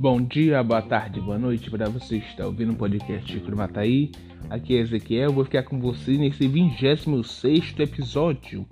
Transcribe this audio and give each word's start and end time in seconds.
Bom 0.00 0.22
dia, 0.22 0.62
boa 0.62 0.80
tarde, 0.80 1.20
boa 1.20 1.38
noite 1.38 1.70
para 1.70 1.86
você 1.90 2.20
que 2.20 2.26
está 2.26 2.46
ouvindo 2.46 2.72
o 2.72 2.76
podcast 2.76 3.30
Chico 3.30 3.54
Mataí. 3.54 4.10
Aqui 4.48 4.74
é 4.74 4.80
Ezequiel, 4.80 5.30
vou 5.30 5.44
ficar 5.44 5.62
com 5.64 5.78
você 5.78 6.16
nesse 6.16 6.48
26 6.48 7.74
episódio, 7.78 8.66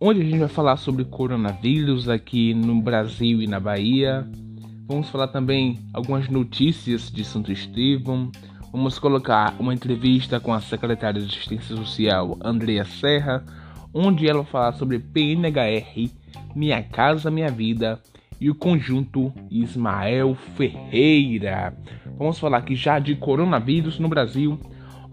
onde 0.00 0.22
a 0.22 0.24
gente 0.24 0.38
vai 0.38 0.48
falar 0.48 0.78
sobre 0.78 1.04
coronavírus 1.04 2.08
aqui 2.08 2.54
no 2.54 2.80
Brasil 2.80 3.42
e 3.42 3.46
na 3.46 3.60
Bahia. 3.60 4.26
Vamos 4.86 5.10
falar 5.10 5.28
também 5.28 5.78
algumas 5.92 6.30
notícias 6.30 7.10
de 7.10 7.22
Santo 7.26 7.52
Estevão. 7.52 8.32
Vamos 8.72 8.98
colocar 8.98 9.54
uma 9.58 9.74
entrevista 9.74 10.40
com 10.40 10.52
a 10.52 10.62
secretária 10.62 11.20
de 11.20 11.28
Assistência 11.28 11.76
Social, 11.76 12.38
Andrea 12.42 12.86
Serra, 12.86 13.44
onde 13.92 14.28
ela 14.28 14.42
vai 14.42 14.50
falar 14.50 14.72
sobre 14.72 14.98
PNHR, 14.98 16.10
Minha 16.54 16.82
Casa 16.82 17.30
Minha 17.30 17.50
Vida 17.50 18.00
e 18.40 18.48
o 18.50 18.54
conjunto 18.54 19.32
Ismael 19.50 20.34
Ferreira. 20.56 21.76
Vamos 22.16 22.38
falar 22.38 22.58
aqui 22.58 22.74
já 22.74 22.98
de 22.98 23.16
coronavírus 23.16 23.98
no 23.98 24.08
Brasil, 24.08 24.58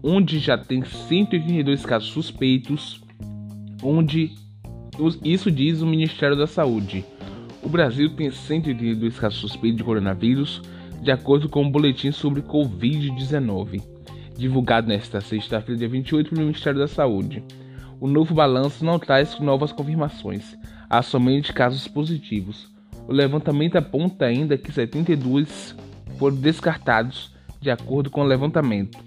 onde 0.02 0.38
já 0.38 0.56
tem 0.56 0.84
182 0.84 1.84
casos 1.84 2.10
suspeitos, 2.10 3.02
onde 3.82 4.32
isso 5.24 5.50
diz 5.50 5.82
o 5.82 5.86
Ministério 5.86 6.36
da 6.36 6.46
Saúde. 6.46 7.04
O 7.62 7.68
Brasil 7.68 8.14
tem 8.14 8.30
182 8.30 9.18
casos 9.18 9.40
suspeitos 9.40 9.78
de 9.78 9.84
coronavírus, 9.84 10.62
de 11.02 11.10
acordo 11.10 11.48
com 11.48 11.62
o 11.62 11.66
um 11.66 11.70
boletim 11.70 12.12
sobre 12.12 12.42
Covid-19, 12.42 13.82
divulgado 14.38 14.88
nesta 14.88 15.20
sexta-feira, 15.20 15.78
dia 15.80 15.88
28, 15.88 16.30
pelo 16.30 16.42
Ministério 16.42 16.78
da 16.78 16.88
Saúde. 16.88 17.42
O 17.98 18.06
novo 18.06 18.34
balanço 18.34 18.84
não 18.84 18.98
traz 18.98 19.38
novas 19.40 19.72
confirmações, 19.72 20.56
há 20.88 21.00
somente 21.00 21.52
casos 21.52 21.88
positivos. 21.88 22.68
O 23.08 23.12
levantamento 23.12 23.76
aponta 23.76 24.26
ainda 24.26 24.58
que 24.58 24.70
72 24.70 25.74
foram 26.18 26.36
descartados, 26.36 27.32
de 27.60 27.70
acordo 27.70 28.10
com 28.10 28.20
o 28.20 28.26
levantamento. 28.26 28.98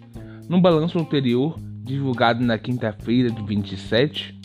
No 0.48 0.60
balanço 0.60 0.98
anterior, 0.98 1.60
divulgado 1.84 2.44
na 2.44 2.58
quinta-feira 2.58 3.30
de 3.30 3.44
27, 3.44 4.40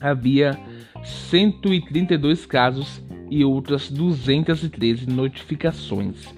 havia 0.00 0.58
132 1.02 2.46
casos 2.46 3.02
e 3.30 3.44
outras 3.44 3.90
213 3.90 5.06
notificações, 5.06 6.34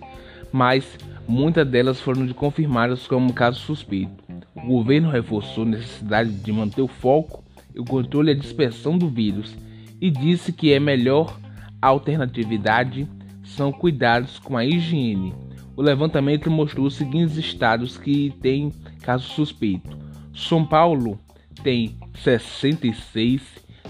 mas 0.52 0.98
muitas 1.28 1.67
delas 1.69 2.00
foram 2.00 2.27
confirmadas 2.28 3.06
como 3.06 3.33
caso 3.33 3.61
suspeito. 3.61 4.25
O 4.56 4.66
governo 4.66 5.10
reforçou 5.10 5.64
a 5.64 5.68
necessidade 5.68 6.30
de 6.30 6.52
manter 6.52 6.82
o 6.82 6.88
foco 6.88 7.44
e 7.74 7.80
o 7.80 7.84
controle 7.84 8.32
e 8.32 8.34
a 8.34 8.38
dispersão 8.38 8.96
do 8.96 9.08
vírus 9.08 9.54
e 10.00 10.10
disse 10.10 10.52
que 10.52 10.72
é 10.72 10.80
melhor 10.80 11.38
alternatividade 11.80 13.08
são 13.44 13.70
cuidados 13.70 14.38
com 14.38 14.56
a 14.56 14.64
higiene. 14.64 15.34
O 15.77 15.82
levantamento 15.82 16.50
mostrou 16.50 16.86
os 16.86 16.96
seguintes 16.96 17.36
estados 17.36 17.96
que 17.96 18.34
têm 18.40 18.72
caso 19.02 19.28
suspeito: 19.28 19.96
São 20.34 20.64
Paulo 20.64 21.20
tem 21.62 21.96
66, 22.14 23.42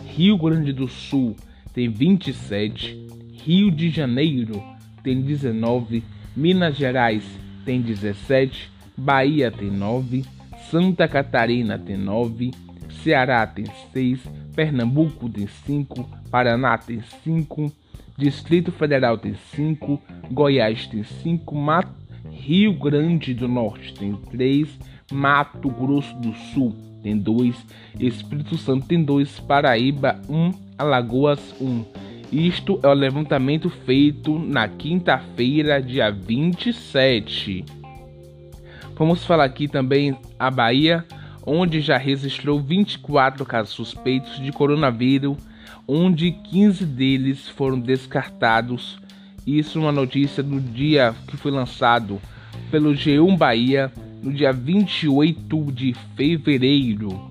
Rio 0.06 0.37
Grande 0.37 0.72
do 0.72 0.89
Sul 0.89 1.37
tem 1.72 1.89
27, 1.89 3.06
Rio 3.44 3.70
de 3.70 3.91
Janeiro 3.91 4.62
tem 5.03 5.20
19, 5.20 6.03
Minas 6.37 6.77
Gerais 6.77 7.25
tem 7.64 7.81
17, 7.81 8.70
Bahia 8.97 9.50
tem 9.50 9.70
9, 9.70 10.25
Santa 10.70 11.06
Catarina 11.06 11.78
tem 11.78 11.97
9, 11.97 12.50
Ceará 13.03 13.47
tem 13.47 13.67
6, 13.92 14.20
Pernambuco 14.55 15.28
tem 15.28 15.47
5, 15.47 16.09
Paraná 16.31 16.77
tem 16.77 17.00
5, 17.22 17.72
Distrito 18.19 18.72
Federal 18.72 19.17
tem 19.17 19.34
5, 19.55 20.03
Goiás 20.31 20.87
tem 20.87 21.05
5, 21.05 21.55
Rio 22.31 22.72
Grande 22.75 23.32
do 23.32 23.47
Norte 23.47 23.94
tem 23.94 24.12
3, 24.12 24.69
Mato 25.12 25.71
Grosso 25.71 26.16
do 26.16 26.34
Sul 26.34 26.75
tem 27.03 27.16
2, 27.16 27.55
Espírito 28.00 28.59
Santo 28.59 28.87
tem 28.87 29.05
2, 29.05 29.38
Paraíba 29.41 30.21
1, 30.28 30.34
um, 30.34 30.53
Alagoas 30.76 31.55
1. 31.60 31.65
Um. 31.65 31.84
Isto 32.32 32.81
é 32.82 32.88
o 32.88 32.93
levantamento 32.93 33.71
feito 33.71 34.37
na 34.37 34.66
quinta-feira, 34.66 35.81
dia 35.81 36.10
27. 36.10 37.65
Vamos 38.97 39.25
falar 39.25 39.44
aqui 39.44 39.69
também 39.69 40.16
a 40.39 40.51
Bahia, 40.51 41.05
onde 41.45 41.81
já 41.81 41.97
registrou 41.97 42.61
24 42.61 43.45
casos 43.45 43.75
suspeitos 43.75 44.39
de 44.41 44.53
coronavírus 44.53 45.37
onde 45.87 46.33
15 46.33 46.85
deles 46.85 47.49
foram 47.49 47.79
descartados. 47.79 48.99
Isso 49.47 49.79
uma 49.79 49.93
notícia 49.93 50.43
do 50.43 50.61
dia 50.61 51.15
que 51.29 51.37
foi 51.37 51.53
lançado 51.53 52.21
pelo 52.71 52.93
G1 52.93 53.37
Bahia 53.37 53.93
no 54.23 54.33
dia 54.33 54.53
28 54.53 55.73
de 55.73 55.95
fevereiro. 56.17 57.31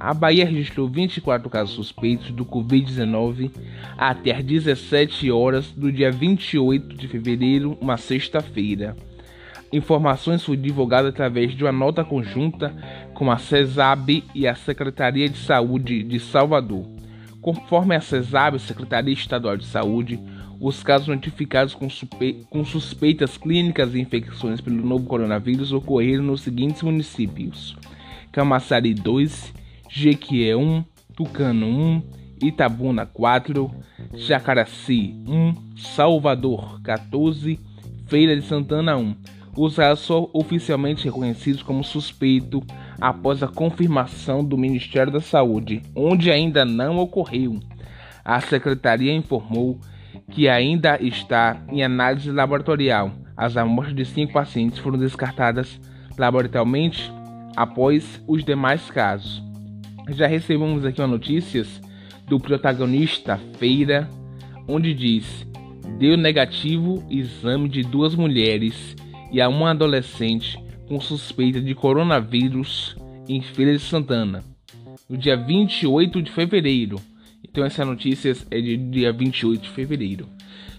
A 0.00 0.12
Bahia 0.12 0.44
registrou 0.44 0.88
24 0.88 1.48
casos 1.48 1.76
suspeitos 1.76 2.32
do 2.32 2.44
Covid-19 2.44 3.52
até 3.96 4.34
às 4.34 4.44
17 4.44 5.30
horas 5.30 5.70
do 5.70 5.92
dia 5.92 6.10
28 6.10 6.96
de 6.96 7.06
fevereiro, 7.06 7.78
uma 7.80 7.96
sexta-feira. 7.96 8.96
Informações 9.72 10.44
foram 10.44 10.60
divulgadas 10.60 11.08
através 11.08 11.54
de 11.54 11.64
uma 11.64 11.72
nota 11.72 12.04
conjunta 12.04 12.74
com 13.14 13.30
a 13.30 13.38
CESAB 13.38 14.22
e 14.34 14.46
a 14.46 14.54
Secretaria 14.54 15.28
de 15.28 15.38
Saúde 15.38 16.02
de 16.02 16.20
Salvador. 16.20 16.86
Conforme 17.40 17.96
a 17.96 18.00
CESAB, 18.00 18.58
Secretaria 18.58 19.14
Estadual 19.14 19.56
de 19.56 19.64
Saúde, 19.64 20.20
os 20.60 20.82
casos 20.82 21.08
notificados 21.08 21.74
com, 21.74 21.88
com, 22.50 22.64
suspeitas 22.64 23.38
clínicas 23.38 23.94
e 23.94 24.00
infecções 24.00 24.60
pelo 24.60 24.86
novo 24.86 25.06
coronavírus 25.06 25.72
ocorreram 25.72 26.22
nos 26.22 26.42
seguintes 26.42 26.82
municípios: 26.82 27.74
Camaçari 28.30 28.92
2, 28.92 29.54
Jequié 29.88 30.54
1, 30.54 30.84
Tucano 31.16 31.66
1, 31.66 32.02
Itabuna 32.42 33.06
4, 33.06 33.70
Jacaraci 34.14 35.14
1, 35.26 35.76
Salvador 35.76 36.80
14, 36.82 37.58
Feira 38.06 38.36
de 38.36 38.46
Santana 38.46 38.96
1. 38.96 39.16
Os 39.54 39.76
casos 39.76 40.06
são 40.06 40.30
oficialmente 40.32 41.04
reconhecidos 41.04 41.62
como 41.62 41.84
suspeito 41.84 42.62
após 42.98 43.42
a 43.42 43.48
confirmação 43.48 44.42
do 44.42 44.56
Ministério 44.56 45.12
da 45.12 45.20
Saúde, 45.20 45.82
onde 45.94 46.30
ainda 46.30 46.64
não 46.64 46.98
ocorreu. 46.98 47.60
A 48.24 48.40
secretaria 48.40 49.12
informou 49.12 49.78
que 50.30 50.48
ainda 50.48 50.98
está 51.02 51.60
em 51.68 51.82
análise 51.82 52.30
laboratorial. 52.30 53.12
As 53.36 53.56
amostras 53.56 53.94
de 53.94 54.04
cinco 54.06 54.32
pacientes 54.32 54.78
foram 54.78 54.98
descartadas 54.98 55.78
laboratorialmente 56.16 57.12
após 57.54 58.22
os 58.26 58.42
demais 58.42 58.90
casos. 58.90 59.42
Já 60.08 60.26
recebemos 60.26 60.84
aqui 60.84 61.00
uma 61.00 61.06
notícias 61.06 61.80
do 62.26 62.40
protagonista 62.40 63.38
Feira, 63.58 64.08
onde 64.66 64.94
diz: 64.94 65.46
deu 65.98 66.16
negativo 66.16 67.04
exame 67.10 67.68
de 67.68 67.82
duas 67.82 68.14
mulheres 68.14 68.96
e 69.32 69.40
a 69.40 69.48
uma 69.48 69.70
adolescente 69.70 70.62
com 70.86 71.00
suspeita 71.00 71.58
de 71.58 71.74
coronavírus 71.74 72.94
em 73.26 73.40
Feira 73.40 73.72
de 73.72 73.82
Santana, 73.82 74.44
no 75.08 75.16
dia 75.16 75.36
28 75.36 76.20
de 76.20 76.30
fevereiro. 76.30 77.00
Então, 77.42 77.64
essa 77.64 77.84
notícia 77.84 78.36
é 78.50 78.60
de 78.60 78.76
dia 78.76 79.10
28 79.12 79.62
de 79.62 79.68
fevereiro. 79.70 80.28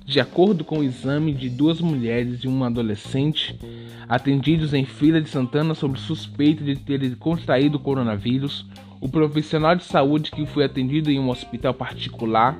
De 0.05 0.19
acordo 0.19 0.63
com 0.63 0.79
o 0.79 0.83
exame 0.83 1.33
de 1.33 1.49
duas 1.49 1.79
mulheres 1.81 2.43
e 2.43 2.47
um 2.47 2.63
adolescente 2.63 3.57
atendidos 4.07 4.73
em 4.73 4.85
Feira 4.85 5.21
de 5.21 5.29
Santana 5.29 5.73
sobre 5.73 5.99
suspeita 5.99 6.63
de 6.63 6.75
terem 6.75 7.15
contraído 7.15 7.79
coronavírus, 7.79 8.65
o 8.99 9.09
profissional 9.09 9.75
de 9.75 9.83
saúde 9.83 10.29
que 10.29 10.45
foi 10.45 10.65
atendido 10.65 11.09
em 11.09 11.19
um 11.19 11.29
hospital 11.29 11.73
particular, 11.73 12.57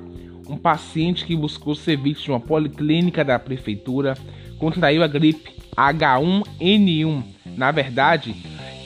um 0.48 0.56
paciente 0.56 1.24
que 1.24 1.36
buscou 1.36 1.74
serviço 1.74 2.24
de 2.24 2.30
uma 2.30 2.40
policlínica 2.40 3.24
da 3.24 3.38
prefeitura, 3.38 4.16
contraiu 4.58 5.02
a 5.02 5.06
gripe 5.06 5.53
H1N1 5.76 7.34
na 7.56 7.70
verdade, 7.70 8.34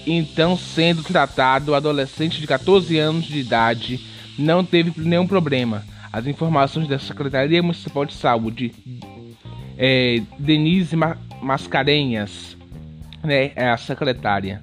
então 0.06 0.56
sendo 0.56 1.02
tratado, 1.02 1.72
o 1.72 1.74
adolescente 1.74 2.40
de 2.40 2.46
14 2.46 2.98
anos 2.98 3.24
de 3.24 3.38
idade 3.38 4.00
não 4.38 4.64
teve 4.64 4.92
nenhum 4.96 5.26
problema. 5.26 5.84
As 6.12 6.26
informações 6.26 6.88
da 6.88 6.98
Secretaria 6.98 7.62
Municipal 7.62 8.04
de 8.04 8.14
Saúde, 8.14 8.72
é, 9.76 10.22
Denise 10.38 10.96
Mascarenhas, 11.42 12.56
né, 13.22 13.52
é 13.54 13.68
a 13.68 13.76
secretária. 13.76 14.62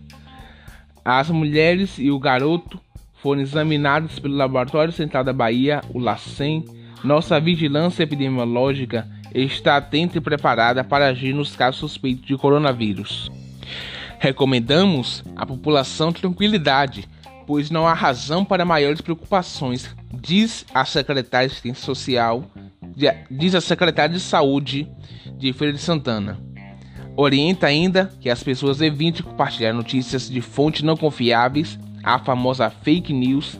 As 1.04 1.30
mulheres 1.30 2.00
e 2.00 2.10
o 2.10 2.20
garoto 2.20 2.80
foram 3.22 3.42
examinados 3.42 4.20
pelo 4.20 4.36
Laboratório 4.36 4.92
Central 4.92 5.24
da 5.24 5.34
Bahia, 5.34 5.82
o 5.94 6.00
LACEN. 6.00 6.66
Nossa 7.04 7.40
vigilância 7.40 8.02
epidemiológica 8.02 9.08
está 9.44 9.78
atenta 9.78 10.18
e 10.18 10.22
preparada 10.22 10.84
para 10.84 11.08
agir 11.08 11.34
nos 11.34 11.56
casos 11.56 11.80
suspeitos 11.80 12.26
de 12.26 12.38
coronavírus. 12.38 13.32
Recomendamos 14.20 15.24
à 15.36 15.46
população 15.46 16.12
tranquilidade, 16.12 17.08
pois 17.46 17.70
não 17.70 17.86
há 17.86 17.94
razão 17.94 18.46
para 18.46 18.66
maiores 18.66 19.02
preocupações. 19.02 19.94
diz 20.14 20.66
a 20.74 20.86
secretária 20.86 21.48
de 21.48 21.54
Assistência 21.54 21.86
Social, 21.86 22.46
diz 23.30 23.54
a 23.54 23.62
secretária 23.62 24.16
de 24.16 24.22
Saúde 24.22 24.88
de 25.38 25.52
Feira 25.52 25.74
de 25.74 25.80
Santana. 25.80 26.40
Orienta 27.18 27.68
ainda 27.68 28.12
que 28.20 28.30
as 28.30 28.42
pessoas 28.42 28.82
evitem 28.82 29.22
compartilhar 29.24 29.74
notícias 29.74 30.30
de 30.30 30.42
fontes 30.42 30.82
não 30.82 30.98
confiáveis, 30.98 31.78
a 32.04 32.20
famosa 32.20 32.70
fake 32.70 33.14
news, 33.14 33.60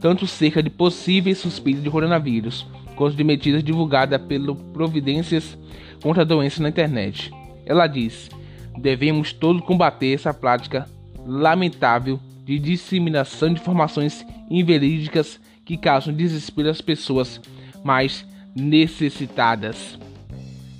tanto 0.00 0.26
cerca 0.26 0.62
de 0.62 0.70
possíveis 0.70 1.38
suspeitas 1.38 1.82
de 1.82 1.90
coronavírus, 1.90 2.66
quanto 2.96 3.14
de 3.16 3.22
medidas 3.22 3.62
divulgadas 3.62 4.20
pelo 4.22 4.56
Providências 4.56 5.56
contra 6.02 6.22
a 6.22 6.26
doença 6.26 6.62
na 6.62 6.70
internet. 6.70 7.30
Ela 7.64 7.86
diz: 7.86 8.30
devemos 8.76 9.32
todos 9.32 9.62
combater 9.62 10.14
essa 10.14 10.34
prática 10.34 10.88
lamentável 11.24 12.18
de 12.44 12.58
disseminação 12.58 13.52
de 13.52 13.60
informações 13.60 14.24
inverídicas 14.50 15.40
que 15.64 15.76
causam 15.76 16.14
desespero 16.14 16.70
às 16.70 16.80
pessoas 16.80 17.40
mais 17.84 18.24
necessitadas. 18.54 19.98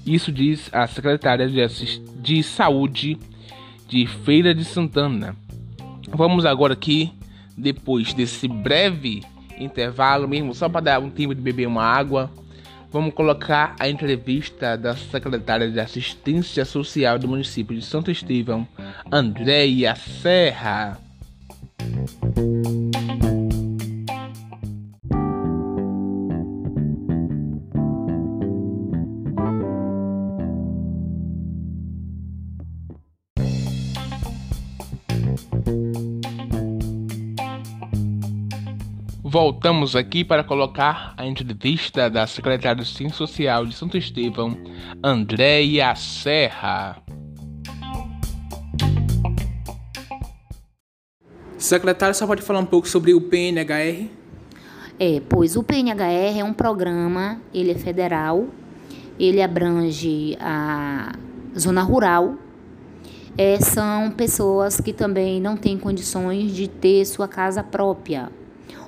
Isso 0.06 0.30
diz 0.30 0.72
a 0.72 0.86
secretária 0.86 1.48
de 1.48 2.42
Saúde 2.42 3.18
de 3.88 4.06
Feira 4.06 4.54
de 4.54 4.64
Santana. 4.64 5.36
Vamos 6.08 6.46
agora 6.46 6.74
aqui, 6.74 7.12
depois 7.58 8.14
desse 8.14 8.46
breve 8.46 9.22
intervalo, 9.58 10.28
mesmo 10.28 10.54
só 10.54 10.68
para 10.68 10.80
dar 10.80 11.00
um 11.00 11.10
tempo 11.10 11.34
de 11.34 11.40
beber 11.40 11.66
uma 11.66 11.84
água, 11.84 12.30
vamos 12.90 13.14
colocar 13.14 13.74
a 13.78 13.88
entrevista 13.88 14.76
da 14.76 14.96
secretária 14.96 15.70
de 15.70 15.80
Assistência 15.80 16.64
Social 16.64 17.18
do 17.18 17.28
município 17.28 17.76
de 17.76 17.84
Santo 17.84 18.10
Estevão, 18.10 18.66
Andréia 19.10 19.94
Serra. 19.94 21.05
Voltamos 39.28 39.96
aqui 39.96 40.24
para 40.24 40.44
colocar 40.44 41.12
a 41.16 41.26
entrevista 41.26 42.08
da 42.08 42.28
secretária 42.28 42.80
de 42.80 42.88
Ciência 42.88 43.16
Social 43.16 43.66
de 43.66 43.74
Santo 43.74 43.98
Estevão, 43.98 44.56
Andréia 45.02 45.92
Serra. 45.96 47.02
Secretária, 51.58 52.14
só 52.14 52.24
pode 52.24 52.40
falar 52.40 52.60
um 52.60 52.64
pouco 52.64 52.86
sobre 52.86 53.14
o 53.14 53.20
PNHR? 53.20 54.08
É, 54.96 55.20
pois 55.28 55.56
o 55.56 55.62
PNHR 55.64 56.38
é 56.38 56.44
um 56.44 56.52
programa, 56.52 57.40
ele 57.52 57.72
é 57.72 57.74
federal, 57.74 58.46
ele 59.18 59.42
abrange 59.42 60.38
a 60.40 61.16
zona 61.58 61.82
rural. 61.82 62.36
É, 63.36 63.58
são 63.58 64.08
pessoas 64.12 64.80
que 64.80 64.92
também 64.92 65.40
não 65.40 65.56
têm 65.56 65.76
condições 65.76 66.54
de 66.54 66.68
ter 66.68 67.04
sua 67.04 67.26
casa 67.26 67.64
própria, 67.64 68.30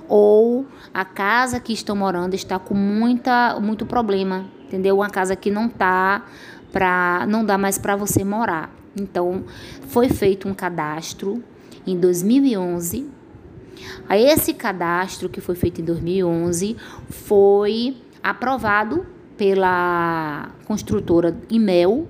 ou 0.09 0.65
a 0.91 1.05
casa 1.05 1.59
que 1.59 1.71
estão 1.71 1.95
morando 1.95 2.33
está 2.33 2.57
com 2.57 2.73
muita 2.73 3.59
muito 3.59 3.85
problema, 3.85 4.45
entendeu? 4.65 4.97
Uma 4.97 5.09
casa 5.09 5.35
que 5.35 5.51
não 5.51 5.69
tá 5.69 6.25
para 6.71 7.25
não 7.27 7.45
dá 7.45 7.57
mais 7.57 7.77
para 7.77 7.95
você 7.95 8.23
morar. 8.23 8.73
Então, 8.97 9.45
foi 9.87 10.09
feito 10.09 10.47
um 10.47 10.53
cadastro 10.53 11.43
em 11.85 11.97
2011. 11.97 13.07
A 14.09 14.17
esse 14.17 14.53
cadastro 14.53 15.29
que 15.29 15.39
foi 15.39 15.55
feito 15.55 15.79
em 15.79 15.85
2011 15.85 16.75
foi 17.07 17.95
aprovado 18.21 19.05
pela 19.37 20.49
construtora 20.65 21.37
Imel. 21.49 22.07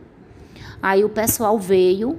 Aí 0.82 1.04
o 1.04 1.10
pessoal 1.10 1.60
veio 1.60 2.18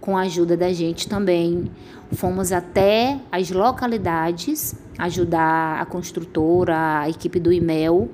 com 0.00 0.16
a 0.16 0.22
ajuda 0.22 0.56
da 0.56 0.72
gente 0.72 1.08
também. 1.08 1.70
Fomos 2.12 2.52
até 2.52 3.20
as 3.30 3.50
localidades 3.50 4.74
ajudar 5.04 5.80
a 5.80 5.86
construtora, 5.86 7.00
a 7.00 7.08
equipe 7.08 7.38
do 7.38 7.52
IMEL 7.52 8.10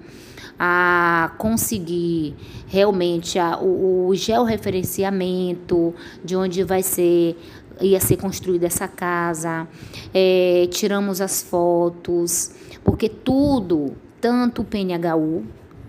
a 0.59 1.33
conseguir 1.37 2.35
realmente 2.67 3.39
a, 3.39 3.59
o, 3.59 4.09
o 4.09 4.15
georreferenciamento 4.15 5.95
de 6.25 6.35
onde 6.35 6.65
vai 6.65 6.83
ser 6.83 7.37
ia 7.81 8.01
ser 8.01 8.17
construída 8.17 8.67
essa 8.67 8.89
casa, 8.89 9.69
é, 10.15 10.67
tiramos 10.71 11.21
as 11.21 11.43
fotos, 11.43 12.53
porque 12.83 13.09
tudo, 13.09 13.93
tanto 14.21 14.63
o 14.63 14.65
PNHU, 14.65 15.45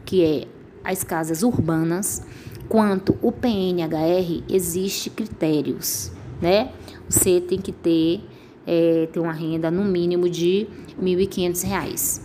que 0.05 0.23
é 0.23 0.47
as 0.83 1.03
casas 1.03 1.43
urbanas, 1.43 2.23
quanto 2.67 3.17
o 3.21 3.31
PNHR, 3.31 4.43
existe 4.49 5.09
critérios, 5.09 6.11
né? 6.41 6.71
Você 7.09 7.39
tem 7.39 7.59
que 7.59 7.71
ter, 7.71 8.21
é, 8.67 9.07
ter 9.11 9.19
uma 9.19 9.31
renda 9.31 9.71
no 9.71 9.85
mínimo 9.85 10.29
de 10.29 10.67
R$ 10.99 11.15
1.500. 11.15 12.21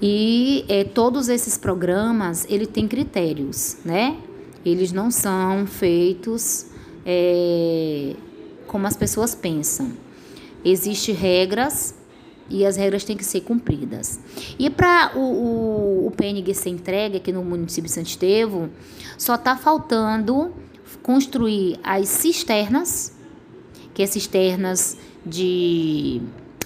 E 0.00 0.64
é, 0.68 0.84
todos 0.84 1.28
esses 1.28 1.56
programas, 1.58 2.46
ele 2.48 2.66
tem 2.66 2.88
critérios, 2.88 3.76
né? 3.84 4.16
Eles 4.64 4.90
não 4.92 5.10
são 5.10 5.66
feitos 5.66 6.66
é, 7.04 8.14
como 8.66 8.86
as 8.86 8.96
pessoas 8.96 9.34
pensam. 9.34 9.92
Existem 10.64 11.14
regras 11.14 11.94
e 12.48 12.64
as 12.64 12.76
regras 12.76 13.04
têm 13.04 13.16
que 13.16 13.24
ser 13.24 13.42
cumpridas. 13.42 14.20
E 14.58 14.68
para 14.68 15.12
o, 15.14 15.20
o, 15.20 16.06
o 16.06 16.10
PNG 16.10 16.54
ser 16.54 16.70
entregue 16.70 17.16
aqui 17.18 17.32
no 17.32 17.44
município 17.44 17.88
de 17.88 17.92
Santo 17.92 18.70
só 19.16 19.34
está 19.34 19.56
faltando 19.56 20.52
construir 21.02 21.78
as 21.82 22.08
cisternas, 22.08 23.15
que 23.96 24.02
é 24.02 24.06
cisternas 24.06 24.94
de 25.24 26.20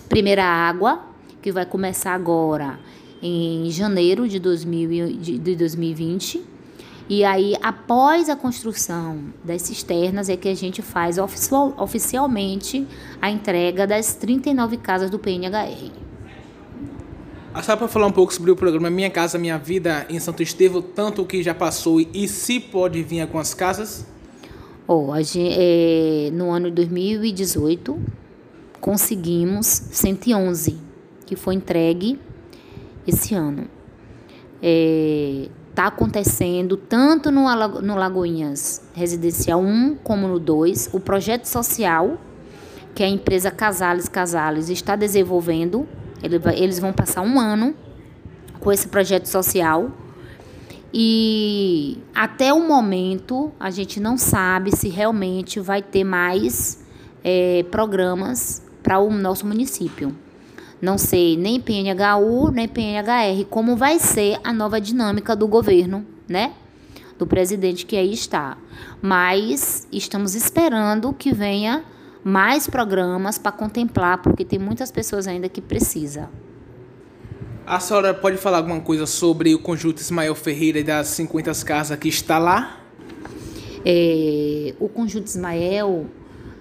primeira 0.09 0.45
água, 0.45 1.01
que 1.41 1.53
vai 1.53 1.65
começar 1.65 2.13
agora 2.13 2.81
em 3.23 3.71
janeiro 3.71 4.29
de, 4.29 4.41
2000, 4.41 5.13
de 5.17 5.55
2020. 5.55 6.43
E 7.09 7.23
aí, 7.23 7.55
após 7.63 8.29
a 8.29 8.35
construção 8.35 9.27
das 9.45 9.63
cisternas, 9.63 10.29
é 10.29 10.37
que 10.37 10.49
a 10.49 10.57
gente 10.57 10.83
faz 10.83 11.19
oficial, 11.19 11.73
oficialmente 11.79 12.85
a 13.23 13.31
entrega 13.31 13.87
das 13.87 14.13
39 14.15 14.79
casas 14.79 15.09
do 15.09 15.17
PNHR. 15.17 15.93
A 17.55 17.63
senhora 17.63 17.79
pode 17.79 17.93
falar 17.93 18.09
um 18.09 18.13
pouco 18.13 18.35
sobre 18.35 18.51
o 18.51 18.57
programa 18.57 18.91
Minha 18.91 19.09
Casa 19.09 19.39
Minha 19.39 19.57
Vida 19.57 20.05
em 20.11 20.19
Santo 20.19 20.43
Estevão, 20.43 20.83
tanto 20.83 21.25
que 21.25 21.45
já 21.45 21.55
passou 21.55 22.01
e 22.01 22.27
se 22.27 22.59
pode 22.59 23.01
vir 23.05 23.25
com 23.29 23.39
as 23.39 23.55
casas? 23.55 24.05
Oh, 24.87 25.13
a 25.13 25.23
gente, 25.23 25.55
é, 25.59 26.31
no 26.33 26.51
ano 26.51 26.69
de 26.69 26.77
2018, 26.77 27.99
conseguimos 28.81 29.67
111, 29.67 30.79
que 31.27 31.37
foi 31.37 31.55
entregue 31.55 32.19
esse 33.07 33.35
ano. 33.35 33.69
Está 34.57 34.63
é, 34.63 35.49
tá 35.75 35.87
acontecendo 35.87 36.77
tanto 36.77 37.31
no, 37.31 37.43
no 37.81 37.95
Lagoinhas 37.95 38.83
Residencial 38.95 39.61
1 39.61 39.97
como 40.03 40.27
no 40.27 40.39
2, 40.39 40.91
o 40.93 41.01
projeto 41.01 41.47
social 41.47 42.19
que 42.95 43.03
a 43.03 43.09
empresa 43.09 43.51
Casales 43.51 44.09
Casales 44.09 44.69
está 44.69 44.97
desenvolvendo. 44.97 45.87
Ele 46.23 46.41
eles 46.57 46.79
vão 46.79 46.93
passar 46.93 47.23
um 47.23 47.39
ano 47.39 47.75
com 48.59 48.73
esse 48.73 48.89
projeto 48.89 49.27
social. 49.27 49.91
E 50.93 51.99
até 52.15 52.53
o 52.53 52.67
momento 52.67 53.53
a 53.61 53.71
gente 53.71 54.01
não 54.01 54.19
sabe 54.19 54.75
se 54.75 54.89
realmente 54.89 55.61
vai 55.61 55.83
ter 55.83 56.03
mais 56.03 56.85
é, 57.23 57.65
programas 57.71 58.63
para 58.83 58.99
o 58.99 59.11
nosso 59.11 59.47
município. 59.47 60.15
Não 60.81 60.97
sei 60.97 61.37
nem 61.37 61.61
PNHU, 61.61 62.51
nem 62.51 62.67
PNHR, 62.67 63.45
como 63.51 63.77
vai 63.77 63.99
ser 63.99 64.41
a 64.43 64.53
nova 64.53 64.81
dinâmica 64.81 65.37
do 65.37 65.47
governo, 65.47 66.05
né? 66.27 66.55
Do 67.19 67.27
presidente 67.27 67.85
que 67.85 67.97
aí 67.97 68.13
está. 68.13 68.57
Mas 69.03 69.87
estamos 69.93 70.35
esperando 70.35 71.13
que 71.13 71.33
venha 71.33 71.85
mais 72.25 72.67
programas 72.67 73.37
para 73.37 73.53
contemplar, 73.53 74.23
porque 74.23 74.45
tem 74.45 74.59
muitas 74.59 74.91
pessoas 74.91 75.27
ainda 75.27 75.49
que 75.49 75.61
precisam. 75.61 76.29
A 77.67 77.79
senhora 77.79 78.13
pode 78.13 78.37
falar 78.37 78.59
alguma 78.59 78.81
coisa 78.81 79.07
sobre 79.07 79.55
o 79.55 79.59
conjunto 79.59 80.01
Ismael 80.01 80.35
Ferreira 80.35 80.79
e 80.81 80.83
das 80.83 81.09
50 81.09 81.53
casas 81.65 81.99
que 81.99 82.09
está 82.09 82.39
lá? 82.39 82.81
É, 83.85 84.75
o 84.81 84.89
conjunto 84.89 85.27
Ismael 85.27 86.07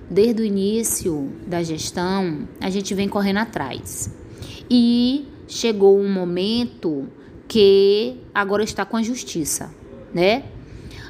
desde 0.09 0.41
o 0.41 0.45
início 0.45 1.31
da 1.45 1.61
gestão, 1.61 2.47
a 2.59 2.69
gente 2.69 2.93
vem 2.95 3.07
correndo 3.07 3.37
atrás. 3.37 4.09
E 4.69 5.27
chegou 5.47 5.99
um 5.99 6.11
momento 6.11 7.07
que 7.47 8.17
agora 8.33 8.63
está 8.63 8.85
com 8.85 8.97
a 8.97 9.03
justiça, 9.03 9.73
né? 10.13 10.43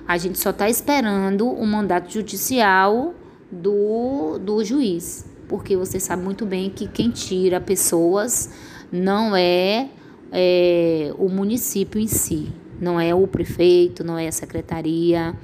A 0.08 0.18
gente 0.18 0.40
só 0.40 0.50
está 0.50 0.70
esperando 0.70 1.48
o 1.48 1.66
mandato 1.66 2.12
judicial 2.12 3.14
do, 3.52 4.40
do 4.40 4.64
juiz. 4.64 5.26
porque 5.48 5.76
você 5.76 6.00
sabe 6.00 6.24
muito 6.24 6.46
bem 6.46 6.70
que 6.70 6.88
quem 6.88 7.10
tira 7.10 7.60
pessoas 7.60 8.52
não 8.92 9.36
é, 9.36 9.90
é 10.32 11.14
o 11.18 11.30
município 11.30 12.00
em 12.00 12.08
si, 12.08 12.52
não 12.80 13.00
é 13.00 13.14
o 13.14 13.28
prefeito, 13.28 14.04
não 14.04 14.18
é 14.18 14.28
a 14.28 14.32
secretaria. 14.32 15.36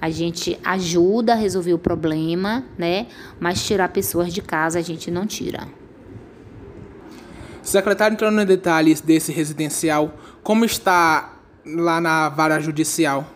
A 0.00 0.10
gente 0.10 0.58
ajuda 0.64 1.32
a 1.32 1.36
resolver 1.36 1.74
o 1.74 1.78
problema, 1.78 2.64
né? 2.76 3.06
Mas 3.40 3.64
tirar 3.64 3.88
pessoas 3.88 4.32
de 4.32 4.40
casa 4.40 4.78
a 4.78 4.82
gente 4.82 5.10
não 5.10 5.26
tira. 5.26 5.66
Secretário, 7.62 8.14
entrando 8.14 8.40
em 8.40 8.46
detalhes 8.46 9.00
desse 9.00 9.30
residencial, 9.30 10.14
como 10.42 10.64
está 10.64 11.36
lá 11.66 12.00
na 12.00 12.28
vara 12.30 12.58
judicial? 12.60 13.26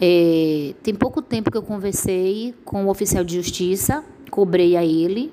É, 0.00 0.74
tem 0.82 0.94
pouco 0.94 1.22
tempo 1.22 1.50
que 1.50 1.56
eu 1.56 1.62
conversei 1.62 2.54
com 2.64 2.86
o 2.86 2.90
oficial 2.90 3.24
de 3.24 3.36
justiça, 3.36 4.04
cobrei 4.30 4.76
a 4.76 4.84
ele. 4.84 5.32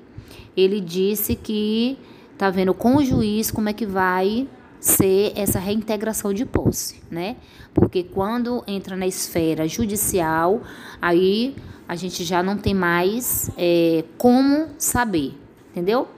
Ele 0.56 0.80
disse 0.80 1.34
que 1.34 1.98
está 2.42 2.50
vendo 2.50 2.74
com 2.74 2.96
o 2.96 3.04
juiz 3.04 3.52
como 3.52 3.68
é 3.68 3.72
que 3.72 3.86
vai 3.86 4.48
ser 4.80 5.32
essa 5.36 5.60
reintegração 5.60 6.34
de 6.34 6.44
posse, 6.44 7.00
né? 7.08 7.36
Porque 7.72 8.02
quando 8.02 8.64
entra 8.66 8.96
na 8.96 9.06
esfera 9.06 9.68
judicial, 9.68 10.60
aí 11.00 11.54
a 11.86 11.94
gente 11.94 12.24
já 12.24 12.42
não 12.42 12.56
tem 12.58 12.74
mais 12.74 13.48
é, 13.56 14.02
como 14.18 14.70
saber, 14.76 15.38
entendeu? 15.70 16.08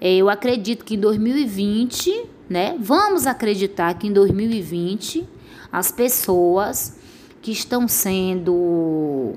É, 0.00 0.16
eu 0.16 0.30
acredito 0.30 0.82
que 0.82 0.94
em 0.94 0.98
2020, 0.98 2.24
né? 2.48 2.74
Vamos 2.80 3.26
acreditar 3.26 3.92
que 3.98 4.06
em 4.06 4.14
2020 4.14 5.28
as 5.70 5.92
pessoas 5.92 6.96
que 7.42 7.52
estão 7.52 7.86
sendo 7.86 9.34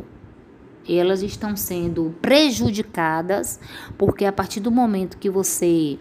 elas 0.96 1.22
estão 1.22 1.56
sendo 1.56 2.16
prejudicadas 2.22 3.60
porque 3.98 4.26
a 4.26 4.32
partir 4.32 4.60
do 4.60 4.72
momento 4.72 5.18
que 5.18 5.30
você 5.30 5.98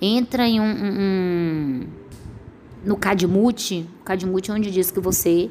entra 0.00 0.46
em 0.46 0.60
um, 0.60 0.64
um, 0.64 1.86
no 2.84 2.96
Cadmute, 2.96 3.88
Cadmute 4.04 4.50
é 4.50 4.54
onde 4.54 4.70
diz 4.70 4.90
que 4.90 5.00
você 5.00 5.50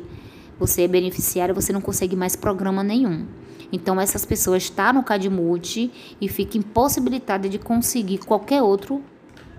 você 0.58 0.84
é 0.84 0.88
beneficiário, 0.88 1.54
você 1.54 1.74
não 1.74 1.82
consegue 1.82 2.16
mais 2.16 2.36
programa 2.36 2.82
nenhum. 2.82 3.26
Então 3.72 4.00
essas 4.00 4.26
pessoas 4.26 4.64
estão 4.64 4.86
tá 4.86 4.94
no 4.94 5.04
Cadmute 5.04 5.92
e 6.22 6.30
ficam 6.30 6.60
impossibilitadas 6.60 7.50
de 7.52 7.60
conseguir 7.60 8.20
qualquer 8.20 8.62
outro 8.62 9.02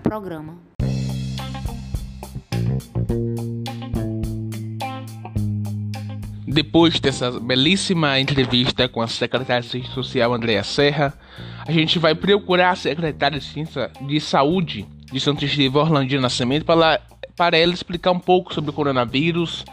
programa. 0.01 0.67
Depois 6.57 6.99
dessa 6.99 7.39
belíssima 7.39 8.19
entrevista 8.19 8.89
com 8.89 8.99
a 8.99 9.07
secretária 9.07 9.61
de 9.61 9.69
Ciência 9.69 9.93
Social 9.93 10.33
Andréa 10.33 10.63
Serra, 10.63 11.13
a 11.63 11.71
gente 11.71 11.99
vai 11.99 12.15
procurar 12.15 12.71
a 12.71 12.75
secretária 12.75 13.37
de 13.37 13.45
Ciência 13.45 13.91
de 14.01 14.19
Saúde 14.19 14.87
de 15.13 15.19
Santo 15.19 15.45
Estevão 15.45 15.83
Orlandina 15.83 16.23
Nascimento 16.23 16.65
para, 16.65 16.99
para 17.35 17.55
ela 17.59 17.71
explicar 17.71 18.09
um 18.09 18.19
pouco 18.19 18.55
sobre 18.55 18.71
o 18.71 18.73
coronavírus 18.73 19.65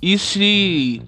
e 0.00 0.16
se 0.16 1.02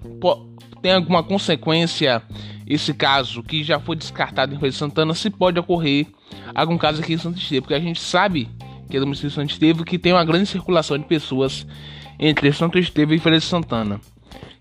tem 0.81 0.91
alguma 0.91 1.23
consequência 1.23 2.21
esse 2.67 2.93
caso 2.93 3.41
que 3.41 3.63
já 3.63 3.79
foi 3.79 3.95
descartado 3.95 4.53
em 4.53 4.59
Feira 4.59 4.71
de 4.71 4.77
Santana, 4.77 5.13
se 5.13 5.29
pode 5.29 5.57
ocorrer 5.57 6.05
algum 6.53 6.77
caso 6.77 7.01
aqui 7.01 7.13
em 7.13 7.17
Santo 7.17 7.39
Estevão, 7.39 7.61
porque 7.61 7.75
a 7.75 7.79
gente 7.79 8.01
sabe 8.01 8.49
que 8.89 8.97
é 8.97 8.99
do 8.99 9.05
município 9.05 9.29
de 9.29 9.35
Santo 9.35 9.51
Estevão 9.51 9.85
que 9.85 9.97
tem 9.97 10.11
uma 10.11 10.25
grande 10.25 10.47
circulação 10.47 10.97
de 10.97 11.05
pessoas 11.05 11.65
entre 12.19 12.51
Santo 12.51 12.77
Estevão 12.77 13.15
e 13.15 13.19
Feira 13.19 13.39
de 13.39 13.45
Santana. 13.45 14.01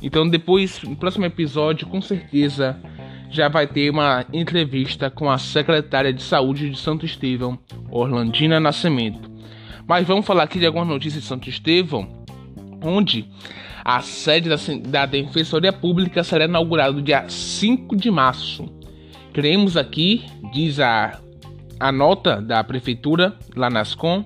Então 0.02 0.28
depois, 0.28 0.82
no 0.82 0.96
próximo 0.96 1.24
episódio, 1.24 1.86
com 1.86 2.00
certeza 2.00 2.76
já 3.30 3.48
vai 3.48 3.66
ter 3.66 3.88
uma 3.88 4.26
entrevista 4.32 5.08
com 5.08 5.30
a 5.30 5.38
secretária 5.38 6.12
de 6.12 6.22
saúde 6.22 6.68
de 6.68 6.78
Santo 6.78 7.06
Estevão, 7.06 7.58
Orlandina 7.90 8.60
Nascimento. 8.60 9.30
Mas 9.86 10.06
vamos 10.06 10.26
falar 10.26 10.42
aqui 10.42 10.58
de 10.58 10.66
algumas 10.66 10.88
notícias 10.88 11.22
de 11.22 11.28
Santo 11.28 11.48
Estevão, 11.48 12.08
onde 12.82 13.26
a 13.84 14.00
sede 14.00 14.48
da, 14.48 14.56
da 14.86 15.06
Defensoria 15.06 15.72
Pública 15.72 16.22
será 16.22 16.44
inaugurada 16.44 16.92
no 16.92 17.02
dia 17.02 17.28
5 17.28 17.96
de 17.96 18.10
março. 18.10 18.66
Queremos 19.32 19.76
aqui, 19.76 20.24
diz 20.52 20.78
a, 20.78 21.18
a 21.80 21.90
nota 21.90 22.40
da 22.40 22.62
Prefeitura 22.62 23.34
lá 23.56 23.70
nas 23.70 23.94
Com, 23.94 24.24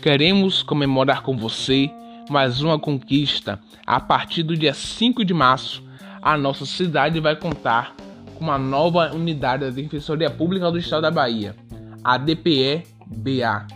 queremos 0.00 0.62
comemorar 0.62 1.22
com 1.22 1.36
você 1.36 1.90
mais 2.28 2.60
uma 2.60 2.78
conquista. 2.78 3.60
A 3.86 4.00
partir 4.00 4.42
do 4.42 4.56
dia 4.56 4.74
5 4.74 5.24
de 5.24 5.32
março, 5.32 5.82
a 6.20 6.36
nossa 6.36 6.66
cidade 6.66 7.20
vai 7.20 7.36
contar 7.36 7.94
com 8.34 8.44
uma 8.44 8.58
nova 8.58 9.12
unidade 9.14 9.64
da 9.64 9.70
Defensoria 9.70 10.28
Pública 10.28 10.70
do 10.70 10.78
Estado 10.78 11.02
da 11.02 11.10
Bahia, 11.10 11.54
a 12.02 12.18
DPE-BA. 12.18 13.66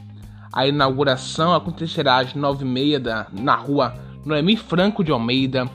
A 0.53 0.67
inauguração 0.67 1.55
acontecerá 1.55 2.19
às 2.19 2.35
9h30 2.35 3.29
na 3.33 3.55
rua 3.55 3.95
Noemi 4.25 4.57
Franco 4.57 5.05
de 5.05 5.13
Almeida, 5.13 5.71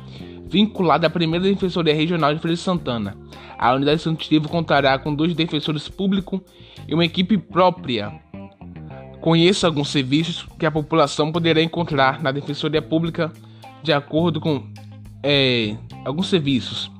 vinculada 0.47 1.07
à 1.07 1.09
primeira 1.09 1.45
Defensoria 1.45 1.95
Regional 1.95 2.33
de 2.33 2.41
Feira 2.41 2.55
de 2.55 2.61
Santana. 2.61 3.15
A 3.57 3.73
unidade 3.73 4.01
Santistivo 4.01 4.49
contará 4.49 4.99
com 4.99 5.15
dois 5.15 5.33
defensores 5.33 5.87
públicos 5.87 6.41
e 6.87 6.93
uma 6.93 7.05
equipe 7.05 7.37
própria 7.37 8.11
Conheça 9.25 9.65
alguns 9.65 9.89
serviços 9.89 10.45
que 10.59 10.67
a 10.67 10.71
população 10.71 11.31
poderá 11.31 11.59
encontrar 11.59 12.21
na 12.21 12.31
Defensoria 12.31 12.79
Pública 12.79 13.33
de 13.81 13.91
acordo 13.91 14.39
com 14.39 14.71
é, 15.23 15.75
alguns 16.05 16.27
serviços. 16.27 16.91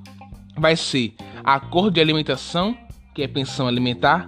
Vai 0.58 0.76
ser 0.76 1.14
acordo 1.44 1.92
de 1.92 2.02
alimentação, 2.02 2.76
que 3.14 3.22
é 3.22 3.28
pensão 3.28 3.68
alimentar, 3.68 4.28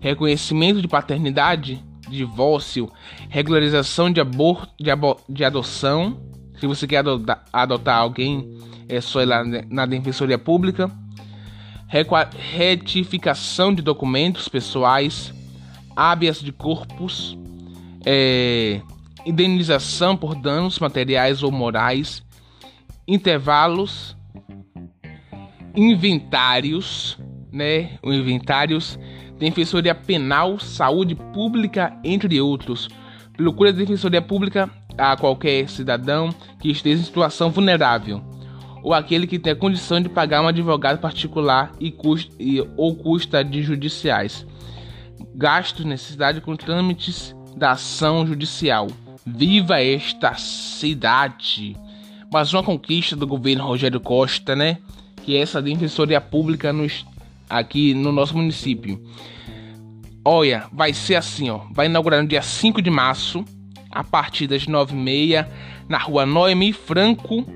reconhecimento 0.00 0.82
de 0.82 0.88
paternidade, 0.88 1.80
divórcio, 2.10 2.90
regularização 3.28 4.10
de 4.10 4.20
aborto, 4.20 4.74
de, 4.76 4.90
abo 4.90 5.20
de 5.28 5.44
adoção. 5.44 6.20
Se 6.58 6.66
você 6.66 6.88
quer 6.88 6.96
adotar, 6.96 7.44
adotar 7.52 7.98
alguém, 7.98 8.58
é 8.88 9.00
só 9.00 9.22
ir 9.22 9.26
lá 9.26 9.44
na 9.70 9.86
Defensoria 9.86 10.38
Pública. 10.38 10.90
Retificação 11.86 13.72
de 13.72 13.80
documentos 13.80 14.48
pessoais, 14.48 15.32
habeas 15.98 16.40
de 16.40 16.52
corpus, 16.52 17.36
é, 18.06 18.80
indenização 19.26 20.16
por 20.16 20.36
danos 20.36 20.78
materiais 20.78 21.42
ou 21.42 21.50
morais, 21.50 22.22
intervalos, 23.06 24.16
inventários, 25.74 27.18
né? 27.50 27.98
O 28.00 28.12
inventários, 28.12 28.96
defensoria 29.40 29.92
penal, 29.92 30.60
saúde 30.60 31.16
pública, 31.16 31.98
entre 32.04 32.40
outros. 32.40 32.88
Procura 33.36 33.70
a 33.70 33.72
defensoria 33.72 34.22
pública 34.22 34.70
a 34.96 35.16
qualquer 35.16 35.68
cidadão 35.68 36.32
que 36.60 36.70
esteja 36.70 37.02
em 37.02 37.04
situação 37.04 37.50
vulnerável 37.50 38.22
ou 38.84 38.94
aquele 38.94 39.26
que 39.26 39.40
tenha 39.40 39.56
condição 39.56 40.00
de 40.00 40.08
pagar 40.08 40.40
um 40.40 40.46
advogado 40.46 41.00
particular 41.00 41.72
e, 41.80 41.90
custa, 41.90 42.32
e 42.38 42.64
ou 42.76 42.94
custa 42.94 43.44
de 43.44 43.60
judiciais 43.62 44.46
gastos, 45.34 45.84
necessidade 45.84 46.40
com 46.40 46.56
trâmites 46.56 47.34
da 47.56 47.72
ação 47.72 48.26
judicial. 48.26 48.88
Viva 49.26 49.82
esta 49.82 50.34
cidade! 50.34 51.76
Mas 52.32 52.52
uma 52.52 52.62
conquista 52.62 53.16
do 53.16 53.26
governo 53.26 53.66
Rogério 53.66 54.00
Costa, 54.00 54.54
né? 54.54 54.78
Que 55.22 55.36
é 55.36 55.40
essa 55.40 55.62
defensoria 55.62 56.20
pública 56.20 56.72
nos, 56.72 57.06
aqui 57.48 57.94
no 57.94 58.12
nosso 58.12 58.36
município. 58.36 59.02
Olha, 60.24 60.66
vai 60.72 60.92
ser 60.92 61.16
assim, 61.16 61.48
ó. 61.48 61.60
Vai 61.72 61.86
inaugurar 61.86 62.22
no 62.22 62.28
dia 62.28 62.42
5 62.42 62.82
de 62.82 62.90
março, 62.90 63.44
a 63.90 64.04
partir 64.04 64.46
das 64.46 64.66
9h30, 64.66 65.48
na 65.88 65.98
rua 65.98 66.26
Noemi 66.26 66.72
Franco, 66.72 67.46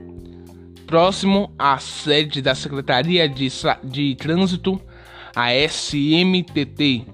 próximo 0.86 1.52
à 1.58 1.78
sede 1.78 2.40
da 2.40 2.54
Secretaria 2.54 3.28
de, 3.28 3.48
de 3.84 4.14
Trânsito, 4.16 4.80
a 5.36 5.52
SMTT. 5.54 7.06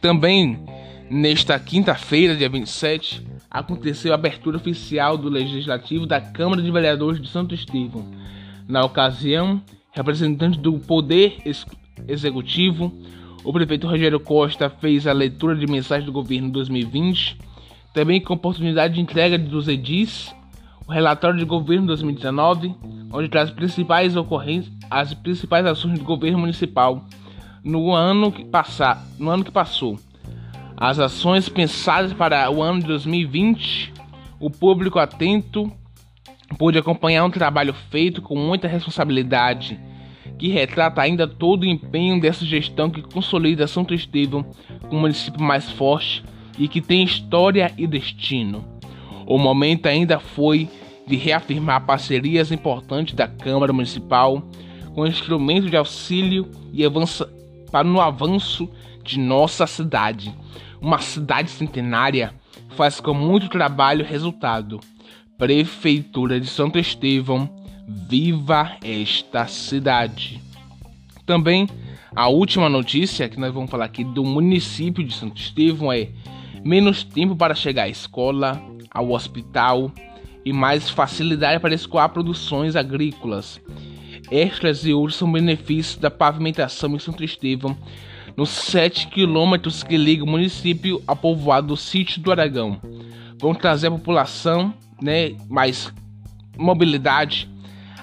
Também 0.00 0.58
nesta 1.10 1.58
quinta-feira, 1.58 2.36
dia 2.36 2.48
27, 2.48 3.26
aconteceu 3.50 4.12
a 4.12 4.14
abertura 4.14 4.56
oficial 4.56 5.16
do 5.16 5.28
Legislativo 5.28 6.06
da 6.06 6.20
Câmara 6.20 6.62
de 6.62 6.70
Vereadores 6.70 7.20
de 7.20 7.28
Santo 7.28 7.54
Estevão. 7.54 8.06
Na 8.68 8.84
ocasião, 8.84 9.60
representante 9.90 10.58
do 10.58 10.78
Poder 10.78 11.38
Executivo, 12.06 12.92
o 13.42 13.52
prefeito 13.52 13.88
Rogério 13.88 14.20
Costa 14.20 14.70
fez 14.70 15.06
a 15.06 15.12
leitura 15.12 15.56
de 15.56 15.66
mensagem 15.66 16.06
do 16.06 16.12
governo 16.12 16.50
2020, 16.50 17.38
também 17.92 18.20
com 18.20 18.34
oportunidade 18.34 18.94
de 18.94 19.00
entrega 19.00 19.36
dos 19.36 19.66
edis, 19.66 20.32
o 20.86 20.92
relatório 20.92 21.38
de 21.38 21.44
governo 21.44 21.86
2019, 21.88 22.74
onde 23.12 23.28
traz 23.28 23.48
as 23.48 23.54
principais 23.54 24.14
ocorrências, 24.16 24.72
as 24.90 25.12
principais 25.12 25.66
ações 25.66 25.98
do 25.98 26.04
governo 26.04 26.38
municipal 26.38 27.04
no 27.62 27.94
ano 27.94 28.32
que 28.32 28.44
passar, 28.44 29.06
no 29.18 29.30
ano 29.30 29.44
que 29.44 29.50
passou. 29.50 29.98
As 30.76 30.98
ações 30.98 31.48
pensadas 31.48 32.12
para 32.12 32.50
o 32.50 32.62
ano 32.62 32.80
de 32.80 32.86
2020, 32.86 33.92
o 34.38 34.50
público 34.50 34.98
atento 34.98 35.72
pôde 36.56 36.78
acompanhar 36.78 37.24
um 37.24 37.30
trabalho 37.30 37.74
feito 37.90 38.22
com 38.22 38.36
muita 38.36 38.68
responsabilidade, 38.68 39.78
que 40.38 40.48
retrata 40.48 41.02
ainda 41.02 41.26
todo 41.26 41.62
o 41.62 41.66
empenho 41.66 42.20
dessa 42.20 42.44
gestão 42.44 42.88
que 42.88 43.02
consolida 43.02 43.66
Santo 43.66 43.92
Estevão 43.92 44.46
como 44.82 45.00
município 45.00 45.42
mais 45.42 45.70
forte 45.70 46.22
e 46.56 46.68
que 46.68 46.80
tem 46.80 47.02
história 47.02 47.72
e 47.76 47.86
destino. 47.86 48.64
O 49.26 49.36
momento 49.36 49.86
ainda 49.86 50.18
foi 50.18 50.68
de 51.06 51.16
reafirmar 51.16 51.84
parcerias 51.84 52.52
importantes 52.52 53.14
da 53.14 53.26
Câmara 53.26 53.72
Municipal 53.72 54.42
com 54.94 55.06
instrumentos 55.06 55.70
de 55.70 55.76
auxílio 55.76 56.48
e 56.72 56.84
avança 56.84 57.28
para 57.70 57.86
no 57.86 58.00
avanço 58.00 58.68
de 59.02 59.18
nossa 59.18 59.66
cidade. 59.66 60.34
Uma 60.80 60.98
cidade 60.98 61.50
centenária 61.50 62.34
faz 62.70 63.00
com 63.00 63.14
muito 63.14 63.48
trabalho 63.48 64.04
resultado. 64.04 64.80
Prefeitura 65.36 66.40
de 66.40 66.46
Santo 66.46 66.78
Estevão, 66.78 67.48
viva 67.86 68.76
esta 68.82 69.46
cidade. 69.46 70.40
Também 71.24 71.68
a 72.14 72.28
última 72.28 72.68
notícia 72.68 73.28
que 73.28 73.38
nós 73.38 73.52
vamos 73.52 73.70
falar 73.70 73.84
aqui 73.84 74.02
do 74.02 74.24
município 74.24 75.04
de 75.04 75.14
Santo 75.14 75.40
Estevão 75.40 75.92
é 75.92 76.08
menos 76.64 77.04
tempo 77.04 77.36
para 77.36 77.54
chegar 77.54 77.84
à 77.84 77.88
escola, 77.88 78.60
ao 78.90 79.10
hospital 79.10 79.92
e 80.44 80.52
mais 80.52 80.88
facilidade 80.90 81.60
para 81.60 81.74
escoar 81.74 82.08
produções 82.08 82.74
agrícolas. 82.74 83.60
Extras 84.30 84.84
e 84.84 84.92
outros 84.92 85.16
são 85.16 85.30
benefícios 85.30 85.96
da 85.96 86.10
pavimentação 86.10 86.94
em 86.94 86.98
Santo 86.98 87.24
Estevão, 87.24 87.76
nos 88.36 88.50
7 88.50 89.08
quilômetros 89.08 89.82
que 89.82 89.96
ligam 89.96 90.26
o 90.26 90.30
município 90.30 91.02
ao 91.06 91.16
povoado 91.16 91.68
do 91.68 91.76
Sítio 91.76 92.20
do 92.20 92.30
Aragão. 92.30 92.80
Vão 93.38 93.54
trazer 93.54 93.86
a 93.88 93.92
população 93.92 94.74
né, 95.02 95.34
mais 95.48 95.92
mobilidade. 96.56 97.48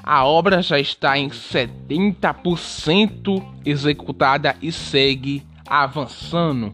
A 0.03 0.25
obra 0.25 0.62
já 0.62 0.79
está 0.79 1.17
em 1.17 1.29
70% 1.29 3.44
executada 3.65 4.55
e 4.62 4.72
segue 4.72 5.44
avançando. 5.67 6.74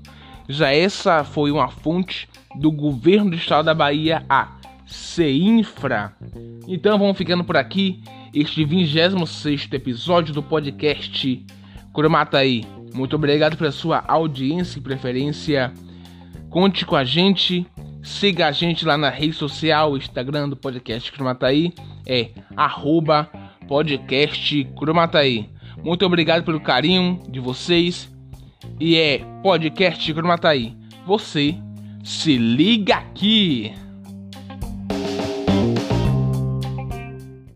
Já 0.50 0.74
essa 0.74 1.24
foi 1.24 1.52
uma 1.52 1.70
fonte 1.70 2.28
do 2.56 2.72
governo 2.72 3.32
do 3.32 3.38
estado 3.38 3.66
da 3.66 3.74
Bahia, 3.74 4.24
a 4.30 4.50
CEINFRA. 4.92 6.14
Então 6.68 7.00
vamos 7.00 7.18
ficando 7.18 7.44
por 7.44 7.56
aqui. 7.56 8.04
Este 8.34 8.66
26 8.66 9.70
episódio 9.72 10.34
do 10.34 10.44
podcast 10.44 11.46
Curumataí. 11.94 12.66
Muito 12.94 13.16
obrigado 13.16 13.58
pela 13.58 13.72
sua 13.72 14.04
audiência 14.08 14.80
e 14.80 14.82
preferência. 14.82 15.74
Conte 16.50 16.86
com 16.86 16.96
a 16.96 17.04
gente. 17.04 17.66
Siga 18.04 18.48
a 18.48 18.52
gente 18.52 18.86
lá 18.86 18.98
na 18.98 19.10
rede 19.10 19.34
social, 19.34 19.96
Instagram 19.96 20.50
do 20.50 20.58
podcast 20.58 21.12
Curumataí. 21.12 21.74
É 22.06 22.32
arroba 22.56 23.30
podcast 23.68 24.64
Curumataí. 24.76 25.50
Muito 25.84 26.06
obrigado 26.06 26.44
pelo 26.44 26.60
carinho 26.60 27.22
de 27.30 27.40
vocês. 27.40 28.12
E 28.80 28.98
é 28.98 29.20
podcast 29.42 30.14
Cromataí. 30.14 30.76
Você 31.06 31.56
se 32.04 32.38
liga 32.38 32.96
aqui! 32.96 33.74